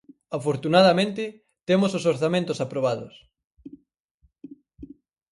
Afortunadamente, 0.37 1.23
temos 1.67 1.91
os 1.97 2.07
orzamentos 2.13 2.61
aprobados. 2.65 3.13